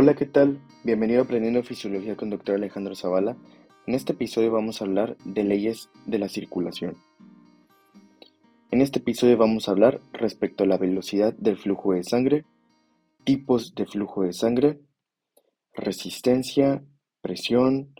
[0.00, 0.60] Hola, ¿qué tal?
[0.84, 2.54] Bienvenido a Aprendiendo Fisiología con Dr.
[2.54, 3.36] Alejandro Zavala.
[3.84, 6.96] En este episodio vamos a hablar de leyes de la circulación.
[8.70, 12.44] En este episodio vamos a hablar respecto a la velocidad del flujo de sangre,
[13.24, 14.78] tipos de flujo de sangre,
[15.74, 16.84] resistencia,
[17.20, 17.92] presión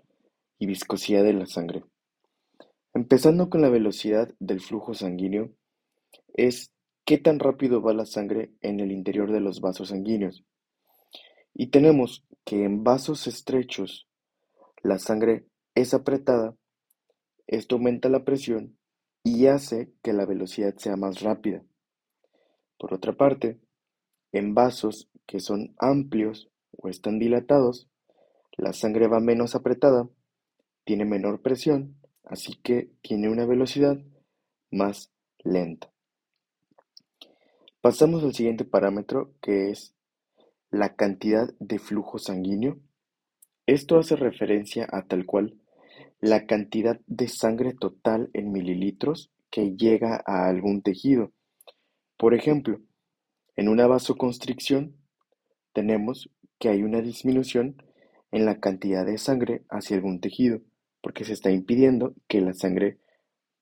[0.56, 1.82] y viscosidad de la sangre.
[2.94, 5.50] Empezando con la velocidad del flujo sanguíneo,
[6.32, 6.70] es
[7.04, 10.44] qué tan rápido va la sangre en el interior de los vasos sanguíneos.
[11.60, 14.08] Y tenemos que en vasos estrechos
[14.80, 15.44] la sangre
[15.74, 16.54] es apretada,
[17.48, 18.78] esto aumenta la presión
[19.24, 21.64] y hace que la velocidad sea más rápida.
[22.78, 23.58] Por otra parte,
[24.30, 27.90] en vasos que son amplios o están dilatados,
[28.56, 30.08] la sangre va menos apretada,
[30.84, 33.98] tiene menor presión, así que tiene una velocidad
[34.70, 35.10] más
[35.42, 35.92] lenta.
[37.80, 39.97] Pasamos al siguiente parámetro que es
[40.70, 42.78] la cantidad de flujo sanguíneo.
[43.66, 45.58] Esto hace referencia a tal cual
[46.20, 51.32] la cantidad de sangre total en mililitros que llega a algún tejido.
[52.16, 52.80] Por ejemplo,
[53.56, 54.96] en una vasoconstricción
[55.72, 57.82] tenemos que hay una disminución
[58.30, 60.60] en la cantidad de sangre hacia algún tejido,
[61.00, 62.98] porque se está impidiendo que la sangre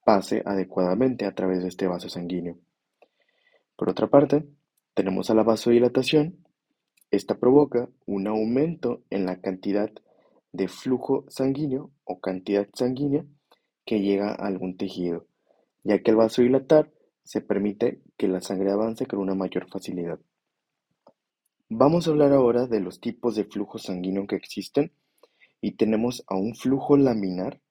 [0.04, 2.58] pase adecuadamente a través de este vaso sanguíneo.
[3.76, 4.46] Por otra parte,
[4.94, 6.45] tenemos a la vasodilatación.
[7.16, 9.90] Esta provoca un aumento en la cantidad
[10.52, 13.24] de flujo sanguíneo o cantidad sanguínea
[13.86, 15.26] que llega a algún tejido,
[15.82, 16.92] ya que al vasodilatar
[17.24, 20.20] se permite que la sangre avance con una mayor facilidad.
[21.70, 24.92] Vamos a hablar ahora de los tipos de flujo sanguíneo que existen
[25.62, 27.62] y tenemos a un flujo laminar,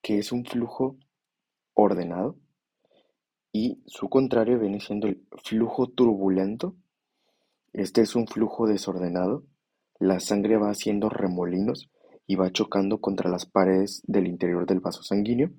[0.00, 0.96] que es un flujo
[1.74, 2.36] ordenado,
[3.50, 6.76] y su contrario viene siendo el flujo turbulento.
[7.72, 9.44] Este es un flujo desordenado.
[9.98, 11.90] La sangre va haciendo remolinos
[12.26, 15.50] y va chocando contra las paredes del interior del vaso sanguíneo.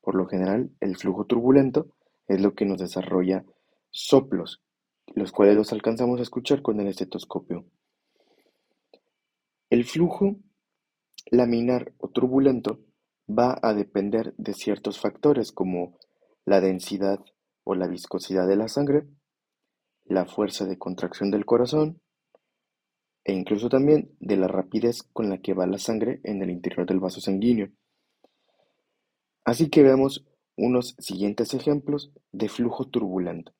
[0.00, 1.94] Por lo general, el flujo turbulento
[2.26, 3.44] es lo que nos desarrolla
[3.90, 4.62] soplos,
[5.14, 7.66] los cuales los alcanzamos a escuchar con el estetoscopio.
[9.70, 10.36] El flujo
[11.30, 12.80] laminar o turbulento
[13.28, 15.98] va a depender de ciertos factores como
[16.44, 17.20] la densidad
[17.64, 19.06] o la viscosidad de la sangre,
[20.12, 22.00] la fuerza de contracción del corazón
[23.24, 26.86] e incluso también de la rapidez con la que va la sangre en el interior
[26.86, 27.70] del vaso sanguíneo.
[29.44, 30.24] Así que veamos
[30.56, 33.52] unos siguientes ejemplos de flujo turbulento.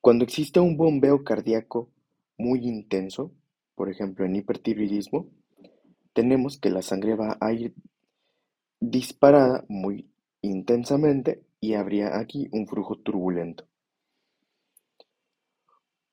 [0.00, 1.90] Cuando existe un bombeo cardíaco
[2.36, 3.32] muy intenso,
[3.74, 5.28] por ejemplo en hipertiroidismo,
[6.12, 7.74] tenemos que la sangre va a ir
[8.80, 10.10] disparada muy
[10.42, 13.66] intensamente y habría aquí un flujo turbulento.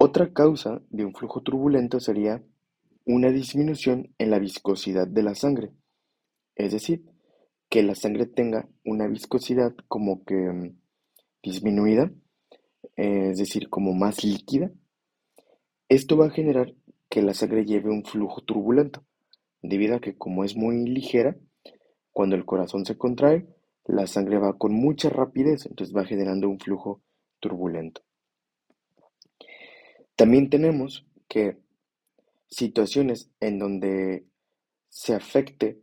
[0.04, 2.44] Otra causa de un flujo turbulento sería
[3.06, 5.74] una disminución en la viscosidad de la sangre,
[6.56, 7.06] es decir,
[7.70, 10.76] que la sangre tenga una viscosidad como que mm,
[11.44, 12.12] disminuida,
[12.96, 14.72] es decir, como más líquida.
[15.88, 16.74] Esto va a generar
[17.08, 19.06] que la sangre lleve un flujo turbulento,
[19.62, 21.38] debido a que como es muy ligera,
[22.12, 23.46] cuando el corazón se contrae,
[23.86, 27.04] la sangre va con mucha rapidez, entonces va generando un flujo
[27.40, 28.02] turbulento.
[30.22, 31.58] También tenemos que
[32.48, 34.28] situaciones en donde
[34.88, 35.82] se afecte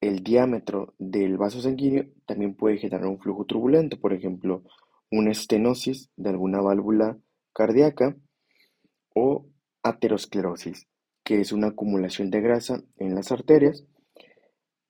[0.00, 4.64] el diámetro del vaso sanguíneo también puede generar un flujo turbulento, por ejemplo,
[5.12, 7.16] una estenosis de alguna válvula
[7.52, 8.16] cardíaca
[9.14, 9.46] o
[9.84, 10.88] aterosclerosis,
[11.22, 13.86] que es una acumulación de grasa en las arterias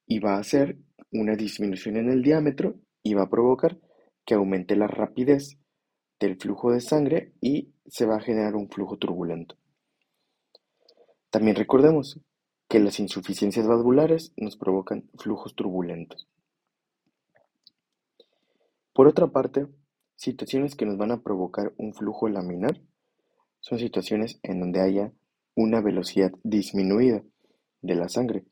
[0.06, 0.78] y va a hacer
[1.12, 3.78] una disminución en el diámetro y va a provocar
[4.24, 5.58] que aumente la rapidez
[6.20, 9.56] del flujo de sangre y se va a generar un flujo turbulento.
[11.30, 12.20] También recordemos
[12.68, 16.26] que las insuficiencias valvulares nos provocan flujos turbulentos.
[18.92, 19.66] Por otra parte,
[20.16, 22.80] situaciones que nos van a provocar un flujo laminar
[23.60, 25.12] son situaciones en donde haya
[25.54, 27.22] una velocidad disminuida
[27.82, 28.44] de la sangre.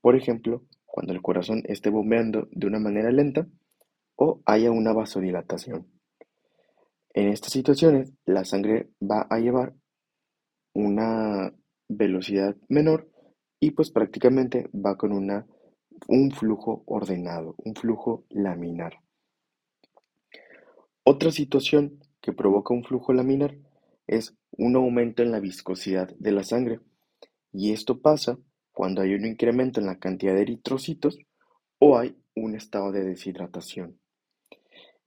[0.00, 3.46] Por ejemplo, cuando el corazón esté bombeando de una manera lenta
[4.16, 5.86] o haya una vasodilatación.
[7.16, 9.74] En estas situaciones, la sangre va a llevar
[10.74, 11.50] una
[11.88, 13.08] velocidad menor
[13.58, 15.46] y pues prácticamente va con una,
[16.08, 18.98] un flujo ordenado, un flujo laminar.
[21.04, 23.56] Otra situación que provoca un flujo laminar
[24.06, 26.80] es un aumento en la viscosidad de la sangre
[27.50, 28.36] y esto pasa
[28.72, 31.16] cuando hay un incremento en la cantidad de eritrocitos
[31.78, 33.98] o hay un estado de deshidratación.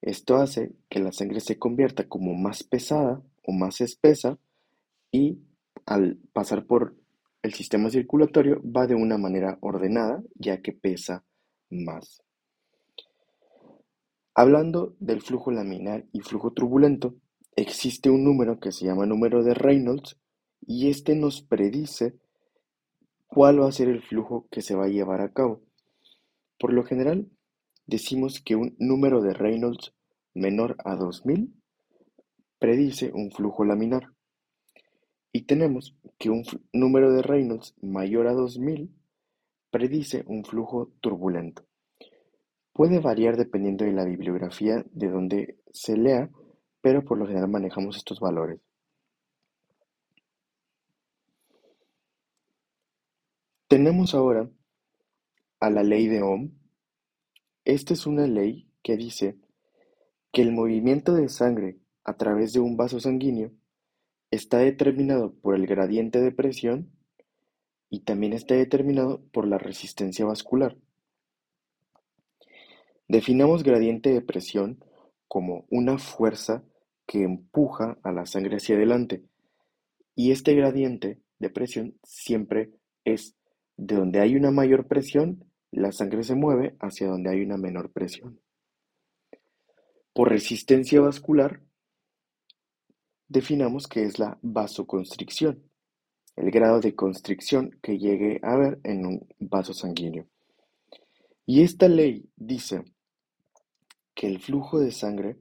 [0.02, 4.38] Esto hace que la sangre se convierta como más pesada o más espesa
[5.12, 5.40] y
[5.86, 6.96] al pasar por
[7.42, 11.24] el sistema circulatorio va de una manera ordenada, ya que pesa
[11.70, 12.22] más.
[14.34, 17.16] Hablando del flujo laminar y flujo turbulento,
[17.56, 20.18] existe un número que se llama número de Reynolds
[20.66, 22.16] y este nos predice
[23.28, 25.62] cuál va a ser el flujo que se va a llevar a cabo.
[26.60, 27.30] Por lo general,
[27.90, 29.94] decimos que un número de Reynolds
[30.34, 31.54] menor a 2000
[32.60, 34.14] predice un flujo laminar.
[35.32, 36.44] Y tenemos que un
[36.74, 38.94] número de Reynolds mayor a 2000
[39.72, 41.66] predice un flujo turbulento.
[42.74, 46.30] Puede variar dependiendo de la bibliografía de donde se lea,
[46.82, 48.60] pero por lo general manejamos estos valores.
[53.68, 54.50] Tenemos ahora
[55.60, 56.59] a la ley de Ohm.
[57.66, 59.38] Esta es una ley que dice
[60.32, 63.52] que el movimiento de sangre a través de un vaso sanguíneo
[64.32, 66.92] está determinado por el gradiente de presión
[67.90, 70.78] y también está determinado por la resistencia vascular.
[73.08, 74.84] Definamos gradiente de presión
[75.28, 76.64] como una fuerza
[77.08, 79.24] que empuja a la sangre hacia adelante
[80.16, 82.72] y este gradiente de presión siempre
[83.04, 83.36] es
[83.78, 87.92] de donde hay una mayor presión, la sangre se mueve hacia donde hay una menor
[87.92, 88.40] presión.
[90.14, 91.62] Por resistencia vascular,
[93.28, 95.64] definamos que es la vasoconstricción,
[96.36, 100.26] el grado de constricción que llegue a haber en un vaso sanguíneo.
[101.46, 102.84] Y esta ley dice
[104.14, 105.38] que el flujo de sangre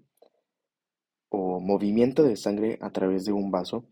[1.30, 3.84] o movimiento de sangre a través de un vaso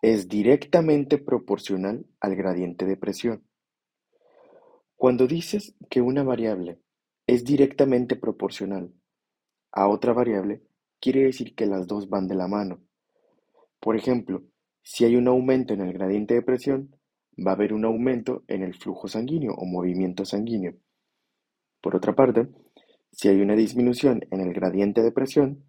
[0.00, 3.47] es directamente proporcional al gradiente de presión.
[4.98, 6.80] Cuando dices que una variable
[7.24, 8.92] es directamente proporcional
[9.70, 10.60] a otra variable,
[11.00, 12.80] quiere decir que las dos van de la mano.
[13.78, 14.42] Por ejemplo,
[14.82, 16.96] si hay un aumento en el gradiente de presión,
[17.38, 20.74] va a haber un aumento en el flujo sanguíneo o movimiento sanguíneo.
[21.80, 22.48] Por otra parte,
[23.12, 25.64] si hay una disminución en el gradiente de presión,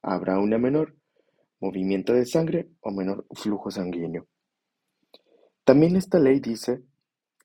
[0.00, 0.96] habrá una menor
[1.60, 4.26] movimiento de sangre o menor flujo sanguíneo.
[5.64, 6.82] También esta ley dice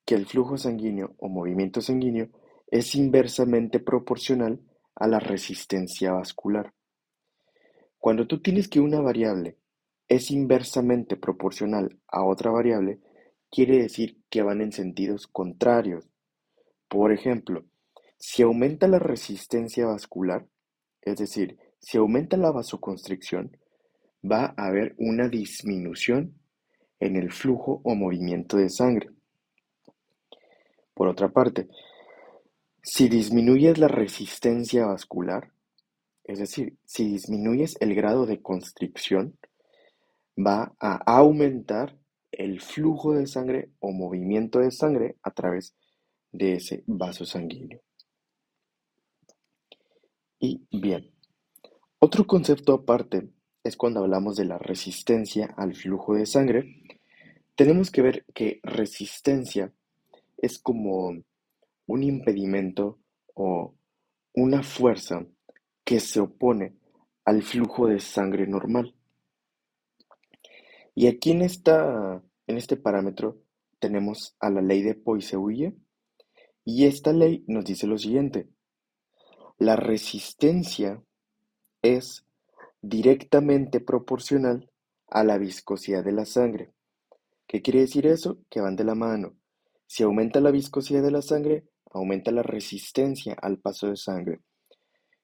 [0.06, 2.30] que el flujo sanguíneo o movimiento sanguíneo
[2.68, 4.60] es inversamente proporcional
[4.96, 6.74] a la resistencia vascular.
[7.98, 9.58] Cuando tú tienes que una variable
[10.08, 13.00] es inversamente proporcional a otra variable,
[13.50, 16.08] quiere decir que van en sentidos contrarios.
[16.88, 17.66] Por ejemplo,
[18.18, 20.48] si aumenta la resistencia vascular,
[21.02, 23.58] es decir, si aumenta la vasoconstricción,
[24.24, 26.40] va a haber una disminución
[27.00, 29.15] en el flujo o movimiento de sangre.
[30.96, 31.68] Por otra parte,
[32.82, 35.52] si disminuyes la resistencia vascular,
[36.24, 39.38] es decir, si disminuyes el grado de constricción,
[40.36, 41.98] va a aumentar
[42.32, 45.76] el flujo de sangre o movimiento de sangre a través
[46.32, 47.82] de ese vaso sanguíneo.
[50.40, 51.12] Y bien,
[52.00, 53.30] otro concepto aparte
[53.64, 56.84] es cuando hablamos de la resistencia al flujo de sangre.
[57.56, 59.74] Tenemos que ver que resistencia
[60.46, 61.16] es como
[61.88, 63.00] un impedimento
[63.34, 63.76] o
[64.34, 65.26] una fuerza
[65.84, 66.76] que se opone
[67.24, 68.96] al flujo de sangre normal.
[70.94, 73.42] Y aquí en, esta, en este parámetro
[73.80, 75.76] tenemos a la ley de Poiseuille
[76.64, 78.48] y esta ley nos dice lo siguiente.
[79.58, 81.02] La resistencia
[81.82, 82.26] es
[82.82, 84.70] directamente proporcional
[85.08, 86.72] a la viscosidad de la sangre.
[87.48, 88.40] ¿Qué quiere decir eso?
[88.50, 89.36] Que van de la mano.
[89.88, 94.42] Si aumenta la viscosidad de la sangre, aumenta la resistencia al paso de sangre.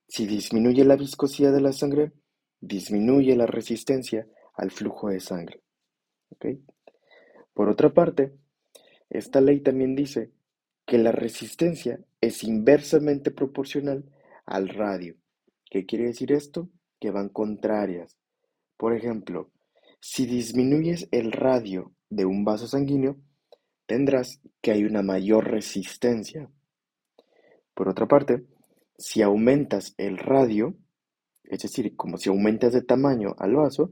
[0.07, 2.13] Si disminuye la viscosidad de la sangre,
[2.59, 5.61] disminuye la resistencia al flujo de sangre.
[7.53, 8.33] Por otra parte,
[9.09, 10.31] esta ley también dice
[10.85, 14.05] que la resistencia es inversamente proporcional
[14.45, 15.15] al radio.
[15.69, 16.69] ¿Qué quiere decir esto?
[16.99, 18.17] Que van contrarias.
[18.77, 19.51] Por ejemplo,
[19.99, 23.17] si disminuyes el radio de un vaso sanguíneo,
[23.91, 26.49] tendrás que hay una mayor resistencia.
[27.73, 28.45] Por otra parte,
[28.97, 30.77] si aumentas el radio,
[31.43, 33.91] es decir, como si aumentas de tamaño al vaso,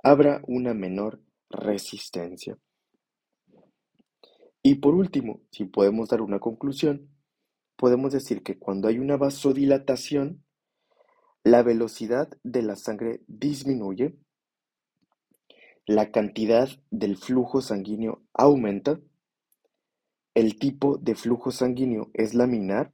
[0.00, 1.20] habrá una menor
[1.50, 2.56] resistencia.
[4.62, 7.08] Y por último, si podemos dar una conclusión,
[7.74, 10.44] podemos decir que cuando hay una vasodilatación,
[11.42, 14.14] la velocidad de la sangre disminuye,
[15.84, 19.00] la cantidad del flujo sanguíneo aumenta
[20.34, 22.92] el tipo de flujo sanguíneo es laminar,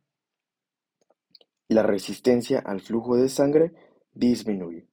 [1.69, 3.73] la resistencia al flujo de sangre
[4.13, 4.87] disminuye.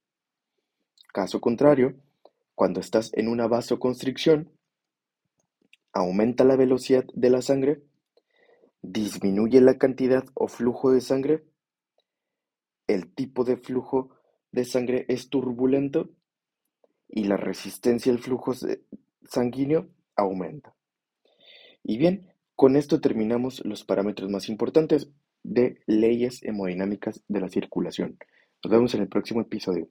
[1.12, 1.96] Caso contrario,
[2.54, 4.50] Cuando estás en una vasoconstricción,
[5.92, 7.82] aumenta la velocidad de la sangre,
[8.80, 11.44] disminuye la cantidad o flujo de sangre,
[12.86, 14.08] el tipo de flujo
[14.52, 16.08] de sangre es turbulento
[17.08, 18.54] y la resistencia al flujo
[19.24, 20.74] sanguíneo aumenta.
[21.82, 25.10] Y bien, con esto terminamos los parámetros más importantes
[25.42, 28.18] de leyes hemodinámicas de la circulación.
[28.64, 29.88] Nos vemos en el próximo episodio.